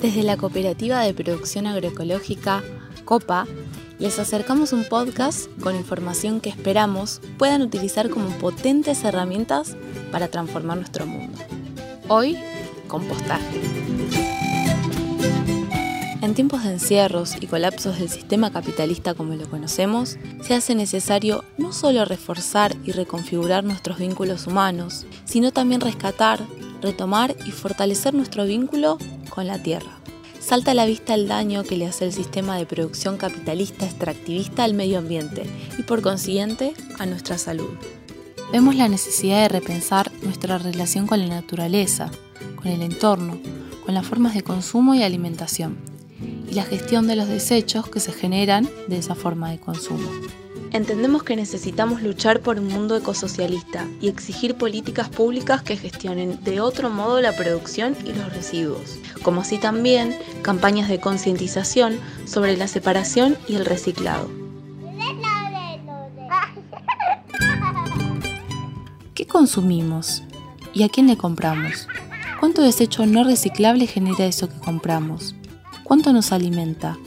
Desde 0.00 0.22
la 0.22 0.38
Cooperativa 0.38 1.00
de 1.00 1.12
Producción 1.12 1.66
Agroecológica, 1.66 2.62
COPA, 3.04 3.46
les 3.98 4.18
acercamos 4.18 4.72
un 4.72 4.84
podcast 4.84 5.50
con 5.60 5.76
información 5.76 6.40
que 6.40 6.48
esperamos 6.48 7.20
puedan 7.36 7.60
utilizar 7.60 8.08
como 8.08 8.30
potentes 8.38 9.04
herramientas 9.04 9.76
para 10.10 10.28
transformar 10.28 10.78
nuestro 10.78 11.04
mundo. 11.04 11.38
Hoy, 12.08 12.38
compostaje. 12.86 13.60
En 16.28 16.34
tiempos 16.34 16.62
de 16.62 16.72
encierros 16.72 17.36
y 17.40 17.46
colapsos 17.46 17.98
del 17.98 18.10
sistema 18.10 18.52
capitalista 18.52 19.14
como 19.14 19.34
lo 19.34 19.48
conocemos, 19.48 20.18
se 20.42 20.52
hace 20.52 20.74
necesario 20.74 21.42
no 21.56 21.72
solo 21.72 22.04
reforzar 22.04 22.76
y 22.84 22.92
reconfigurar 22.92 23.64
nuestros 23.64 23.98
vínculos 23.98 24.46
humanos, 24.46 25.06
sino 25.24 25.52
también 25.52 25.80
rescatar, 25.80 26.42
retomar 26.82 27.34
y 27.46 27.50
fortalecer 27.50 28.12
nuestro 28.12 28.44
vínculo 28.44 28.98
con 29.30 29.46
la 29.46 29.62
tierra 29.62 29.90
salta 30.38 30.72
a 30.72 30.74
la 30.74 30.86
vista 30.86 31.14
el 31.14 31.28
daño 31.28 31.62
que 31.62 31.76
le 31.76 31.86
hace 31.86 32.04
el 32.04 32.12
sistema 32.12 32.56
de 32.56 32.66
producción 32.66 33.16
capitalista 33.16 33.86
extractivista 33.86 34.64
al 34.64 34.74
medio 34.74 34.98
ambiente 34.98 35.44
y 35.78 35.82
por 35.82 36.00
consiguiente 36.00 36.74
a 36.98 37.04
nuestra 37.06 37.36
salud. 37.36 37.70
Vemos 38.52 38.74
la 38.74 38.88
necesidad 38.88 39.42
de 39.42 39.48
repensar 39.48 40.10
nuestra 40.22 40.56
relación 40.56 41.06
con 41.06 41.20
la 41.20 41.34
naturaleza, 41.34 42.10
con 42.56 42.68
el 42.68 42.80
entorno, 42.80 43.38
con 43.84 43.94
las 43.94 44.06
formas 44.06 44.34
de 44.34 44.42
consumo 44.42 44.94
y 44.94 45.02
alimentación, 45.02 45.97
y 46.50 46.54
la 46.54 46.64
gestión 46.64 47.06
de 47.06 47.16
los 47.16 47.28
desechos 47.28 47.88
que 47.88 48.00
se 48.00 48.12
generan 48.12 48.68
de 48.88 48.98
esa 48.98 49.14
forma 49.14 49.50
de 49.50 49.58
consumo. 49.58 50.08
Entendemos 50.70 51.22
que 51.22 51.34
necesitamos 51.34 52.02
luchar 52.02 52.40
por 52.40 52.58
un 52.58 52.68
mundo 52.68 52.96
ecosocialista 52.96 53.86
y 54.02 54.08
exigir 54.08 54.54
políticas 54.54 55.08
públicas 55.08 55.62
que 55.62 55.76
gestionen 55.76 56.42
de 56.44 56.60
otro 56.60 56.90
modo 56.90 57.20
la 57.22 57.34
producción 57.34 57.96
y 58.04 58.12
los 58.12 58.32
residuos, 58.34 58.98
como 59.22 59.40
así 59.40 59.56
también 59.56 60.14
campañas 60.42 60.88
de 60.88 61.00
concientización 61.00 61.98
sobre 62.26 62.56
la 62.56 62.68
separación 62.68 63.36
y 63.48 63.54
el 63.54 63.64
reciclado. 63.64 64.28
¿Qué 69.14 69.26
consumimos? 69.26 70.22
¿Y 70.74 70.82
a 70.82 70.88
quién 70.90 71.06
le 71.06 71.16
compramos? 71.16 71.88
¿Cuánto 72.40 72.62
desecho 72.62 73.06
no 73.06 73.24
reciclable 73.24 73.86
genera 73.86 74.26
eso 74.26 74.48
que 74.48 74.58
compramos? 74.58 75.34
¿Cuánto 75.88 76.12
nos 76.12 76.32
alimenta? 76.32 76.98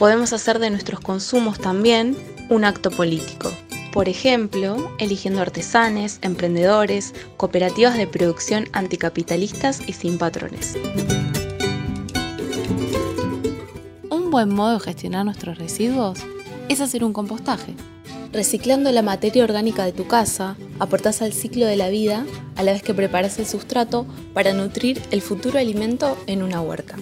Podemos 0.00 0.32
hacer 0.32 0.58
de 0.58 0.68
nuestros 0.70 0.98
consumos 0.98 1.60
también 1.60 2.16
un 2.50 2.64
acto 2.64 2.90
político. 2.90 3.52
Por 3.92 4.08
ejemplo, 4.08 4.90
eligiendo 4.98 5.40
artesanes, 5.40 6.18
emprendedores, 6.22 7.14
cooperativas 7.36 7.96
de 7.96 8.08
producción 8.08 8.68
anticapitalistas 8.72 9.80
y 9.88 9.92
sin 9.92 10.18
patrones. 10.18 10.76
Un 14.10 14.32
buen 14.32 14.52
modo 14.52 14.72
de 14.72 14.80
gestionar 14.80 15.24
nuestros 15.24 15.56
residuos 15.56 16.18
es 16.68 16.80
hacer 16.80 17.04
un 17.04 17.12
compostaje. 17.12 17.76
Reciclando 18.36 18.92
la 18.92 19.00
materia 19.00 19.44
orgánica 19.44 19.86
de 19.86 19.92
tu 19.92 20.06
casa, 20.06 20.58
aportás 20.78 21.22
al 21.22 21.32
ciclo 21.32 21.64
de 21.64 21.76
la 21.76 21.88
vida 21.88 22.26
a 22.56 22.62
la 22.62 22.72
vez 22.72 22.82
que 22.82 22.92
preparas 22.92 23.38
el 23.38 23.46
sustrato 23.46 24.04
para 24.34 24.52
nutrir 24.52 25.00
el 25.10 25.22
futuro 25.22 25.58
alimento 25.58 26.18
en 26.26 26.42
una 26.42 26.60
huerta. 26.60 26.96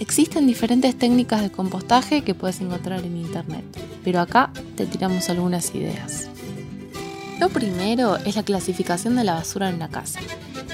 Existen 0.00 0.46
diferentes 0.46 0.98
técnicas 0.98 1.42
de 1.42 1.52
compostaje 1.52 2.22
que 2.22 2.34
puedes 2.34 2.62
encontrar 2.62 3.04
en 3.04 3.18
internet, 3.18 3.62
pero 4.02 4.20
acá 4.20 4.54
te 4.74 4.86
tiramos 4.86 5.28
algunas 5.28 5.74
ideas. 5.74 6.28
Lo 7.38 7.50
primero 7.50 8.16
es 8.16 8.36
la 8.36 8.42
clasificación 8.42 9.16
de 9.16 9.24
la 9.24 9.34
basura 9.34 9.68
en 9.68 9.74
una 9.74 9.90
casa, 9.90 10.18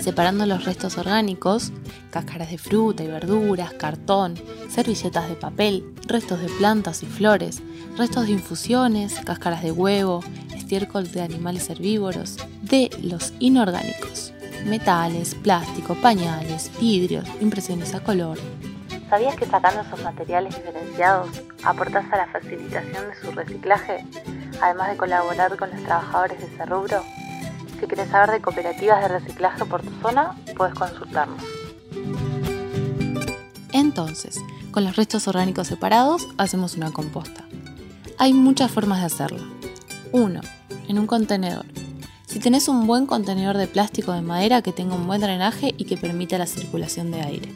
separando 0.01 0.47
los 0.47 0.65
restos 0.65 0.99
orgánicos, 0.99 1.73
cáscaras 2.11 2.51
de 2.51 2.59
fruta 2.59 3.03
y 3.03 3.09
verduras, 3.09 3.73
cartón, 3.75 4.35
servilletas 4.69 5.29
de 5.29 5.35
papel, 5.35 5.85
restos 6.07 6.41
de 6.41 6.49
plantas 6.49 7.03
y 7.03 7.07
flores, 7.07 7.63
restos 7.97 8.27
de 8.27 8.33
infusiones, 8.33 9.15
cáscaras 9.25 9.63
de 9.63 9.73
huevo, 9.73 10.23
estiércol 10.55 11.11
de 11.11 11.23
animales 11.23 11.69
herbívoros, 11.71 12.37
de 12.63 12.91
los 13.03 13.33
inorgánicos, 13.39 14.33
metales, 14.67 15.35
plástico, 15.35 15.95
pañales, 15.95 16.71
vidrios, 16.81 17.27
impresiones 17.41 17.95
a 17.95 18.01
color, 18.01 18.39
¿Sabías 19.09 19.37
que 19.37 19.47
sacando 19.47 19.83
esos 19.83 20.03
materiales 20.03 20.57
diferenciados 20.57 21.29
aportás 21.63 22.13
a 22.13 22.17
la 22.17 22.27
facilitación 22.27 23.09
de 23.09 23.15
su 23.15 23.31
reciclaje, 23.31 24.05
además 24.61 24.91
de 24.91 24.97
colaborar 24.97 25.57
con 25.57 25.71
los 25.71 25.81
trabajadores 25.85 26.41
de 26.41 26.47
ese 26.47 26.67
rubro? 26.67 27.05
Si 27.81 27.87
quieres 27.87 28.09
saber 28.11 28.31
de 28.31 28.41
cooperativas 28.41 29.03
de 29.03 29.09
reciclaje 29.09 29.65
por 29.65 29.83
tu 29.83 29.91
zona, 30.01 30.37
puedes 30.57 30.75
consultarnos. 30.75 31.43
Entonces, 33.73 34.41
con 34.71 34.85
los 34.85 34.97
restos 34.97 35.29
orgánicos 35.29 35.67
separados, 35.67 36.27
hacemos 36.39 36.77
una 36.77 36.93
composta. 36.93 37.45
Hay 38.19 38.33
muchas 38.33 38.71
formas 38.71 39.01
de 39.01 39.07
hacerlo. 39.07 39.43
1. 40.13 40.41
En 40.89 40.99
un 40.99 41.07
contenedor. 41.07 41.67
Si 42.27 42.39
tenés 42.39 42.69
un 42.69 42.87
buen 42.87 43.07
contenedor 43.07 43.59
de 43.59 43.67
plástico 43.67 44.13
de 44.13 44.23
madera 44.23 44.63
que 44.63 44.73
tenga 44.73 44.95
un 44.95 45.07
buen 45.07 45.21
drenaje 45.21 45.75
y 45.77 45.85
que 45.85 45.97
permita 45.99 46.39
la 46.39 46.47
circulación 46.47 47.11
de 47.11 47.21
aire. 47.21 47.53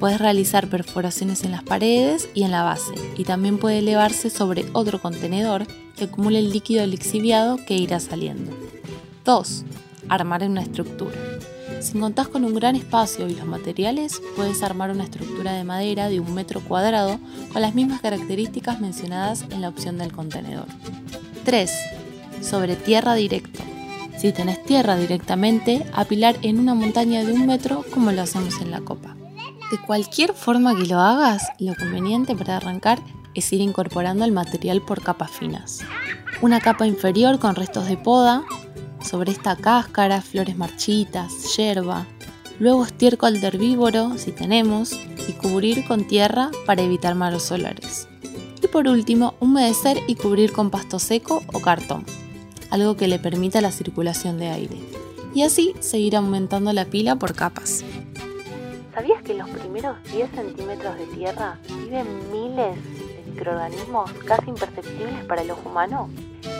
Puedes 0.00 0.20
realizar 0.20 0.68
perforaciones 0.68 1.44
en 1.44 1.52
las 1.52 1.62
paredes 1.62 2.28
y 2.34 2.44
en 2.44 2.50
la 2.50 2.62
base, 2.62 2.94
y 3.16 3.24
también 3.24 3.58
puede 3.58 3.78
elevarse 3.78 4.30
sobre 4.30 4.66
otro 4.72 5.00
contenedor 5.00 5.66
que 5.96 6.04
acumule 6.04 6.38
el 6.38 6.50
líquido 6.50 6.86
lixiviado 6.86 7.58
que 7.66 7.74
irá 7.74 7.98
saliendo. 8.00 8.52
2. 9.28 9.64
Armar 10.08 10.42
una 10.44 10.62
estructura. 10.62 11.14
Si 11.82 11.98
contás 11.98 12.28
con 12.28 12.46
un 12.46 12.54
gran 12.54 12.76
espacio 12.76 13.28
y 13.28 13.34
los 13.34 13.46
materiales, 13.46 14.22
puedes 14.36 14.62
armar 14.62 14.90
una 14.90 15.04
estructura 15.04 15.52
de 15.52 15.64
madera 15.64 16.08
de 16.08 16.18
un 16.18 16.32
metro 16.32 16.60
cuadrado 16.60 17.20
con 17.52 17.60
las 17.60 17.74
mismas 17.74 18.00
características 18.00 18.80
mencionadas 18.80 19.44
en 19.50 19.60
la 19.60 19.68
opción 19.68 19.98
del 19.98 20.12
contenedor. 20.12 20.64
3. 21.44 21.70
Sobre 22.40 22.74
tierra 22.74 23.12
directo. 23.12 23.60
Si 24.16 24.32
tenés 24.32 24.64
tierra 24.64 24.96
directamente, 24.96 25.84
apilar 25.92 26.38
en 26.40 26.58
una 26.58 26.74
montaña 26.74 27.22
de 27.22 27.34
un 27.34 27.44
metro 27.44 27.84
como 27.92 28.12
lo 28.12 28.22
hacemos 28.22 28.58
en 28.62 28.70
la 28.70 28.80
copa. 28.80 29.14
De 29.70 29.78
cualquier 29.86 30.32
forma 30.32 30.74
que 30.74 30.86
lo 30.86 31.00
hagas, 31.00 31.46
lo 31.58 31.74
conveniente 31.74 32.34
para 32.34 32.56
arrancar 32.56 32.98
es 33.34 33.52
ir 33.52 33.60
incorporando 33.60 34.24
el 34.24 34.32
material 34.32 34.80
por 34.80 35.02
capas 35.02 35.32
finas. 35.32 35.80
Una 36.40 36.60
capa 36.60 36.86
inferior 36.86 37.38
con 37.38 37.56
restos 37.56 37.88
de 37.88 37.98
poda, 37.98 38.44
sobre 39.02 39.32
esta 39.32 39.56
cáscara, 39.56 40.20
flores 40.20 40.56
marchitas, 40.56 41.56
yerba, 41.56 42.06
luego 42.58 42.84
estiércol 42.84 43.40
de 43.40 43.46
herbívoro 43.46 44.18
si 44.18 44.32
tenemos 44.32 44.92
y 45.28 45.32
cubrir 45.32 45.86
con 45.86 46.06
tierra 46.06 46.50
para 46.66 46.82
evitar 46.82 47.14
malos 47.14 47.44
solares. 47.44 48.08
Y 48.62 48.66
por 48.66 48.88
último, 48.88 49.34
humedecer 49.40 49.98
y 50.06 50.16
cubrir 50.16 50.52
con 50.52 50.70
pasto 50.70 50.98
seco 50.98 51.42
o 51.52 51.60
cartón, 51.60 52.04
algo 52.70 52.96
que 52.96 53.08
le 53.08 53.18
permita 53.18 53.60
la 53.60 53.72
circulación 53.72 54.38
de 54.38 54.48
aire. 54.48 54.76
Y 55.34 55.42
así 55.42 55.74
seguir 55.80 56.16
aumentando 56.16 56.72
la 56.72 56.86
pila 56.86 57.16
por 57.16 57.34
capas. 57.34 57.84
¿Sabías 58.94 59.22
que 59.22 59.32
en 59.32 59.38
los 59.38 59.50
primeros 59.50 59.96
10 60.12 60.30
centímetros 60.32 60.98
de 60.98 61.06
tierra 61.06 61.58
viven 61.68 62.06
miles 62.32 62.74
de 62.76 63.30
microorganismos 63.30 64.10
casi 64.26 64.50
imperceptibles 64.50 65.24
para 65.26 65.42
el 65.42 65.50
ojo 65.52 65.68
humano? 65.68 66.10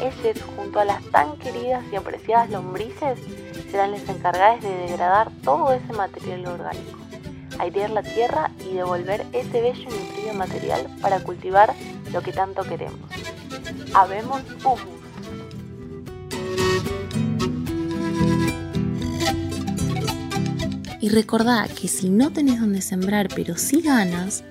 Ellos, 0.00 0.42
junto 0.56 0.80
a 0.80 0.84
las 0.84 1.02
tan 1.10 1.36
queridas 1.38 1.84
y 1.92 1.96
apreciadas 1.96 2.50
lombrices, 2.50 3.18
serán 3.70 3.92
las 3.92 4.08
encargadas 4.08 4.62
de 4.62 4.68
degradar 4.68 5.30
todo 5.42 5.72
ese 5.72 5.92
material 5.92 6.46
orgánico, 6.46 6.98
airear 7.58 7.90
la 7.90 8.02
tierra 8.02 8.50
y 8.64 8.74
devolver 8.74 9.26
ese 9.32 9.60
bello 9.60 9.82
y 9.82 9.84
nutrido 9.84 10.34
material 10.34 10.86
para 11.00 11.20
cultivar 11.20 11.74
lo 12.12 12.22
que 12.22 12.32
tanto 12.32 12.62
queremos. 12.62 13.00
Habemos 13.94 14.42
humus. 14.64 14.98
Y 21.00 21.10
recordá 21.10 21.66
que 21.68 21.88
si 21.88 22.10
no 22.10 22.32
tenés 22.32 22.60
donde 22.60 22.82
sembrar, 22.82 23.28
pero 23.34 23.56
sí 23.56 23.80
ganas, 23.80 24.44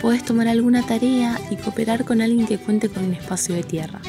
puedes 0.00 0.24
tomar 0.24 0.48
alguna 0.48 0.84
tarea 0.84 1.40
y 1.50 1.56
cooperar 1.56 2.04
con 2.04 2.20
alguien 2.20 2.46
que 2.46 2.58
cuente 2.58 2.88
con 2.88 3.04
un 3.04 3.14
espacio 3.14 3.54
de 3.54 3.62
tierra, 3.62 4.00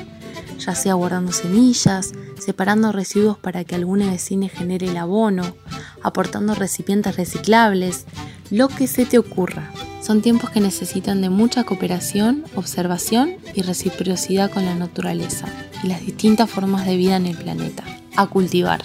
ya 0.66 0.76
sea 0.76 0.94
guardando 0.94 1.32
semillas, 1.32 2.14
separando 2.40 2.92
residuos 2.92 3.38
para 3.38 3.64
que 3.64 3.76
alguna 3.76 4.10
vecina 4.10 4.48
genere 4.50 4.90
el 4.90 4.98
abono, 4.98 5.56
aportando 6.02 6.56
recipientes 6.56 7.16
reciclables, 7.16 8.06
lo 8.50 8.68
que 8.68 8.88
se 8.88 9.06
te 9.06 9.18
ocurra. 9.18 9.72
Son 10.02 10.22
tiempos 10.22 10.50
que 10.50 10.60
necesitan 10.60 11.22
de 11.22 11.30
mucha 11.30 11.64
cooperación, 11.64 12.44
observación 12.56 13.38
y 13.54 13.62
reciprocidad 13.62 14.52
con 14.52 14.66
la 14.66 14.76
naturaleza 14.76 15.48
y 15.82 15.88
las 15.88 16.02
distintas 16.02 16.50
formas 16.50 16.86
de 16.86 16.98
vida 16.98 17.16
en 17.16 17.26
el 17.26 17.38
planeta. 17.38 17.84
A 18.16 18.28
cultivar. 18.28 18.84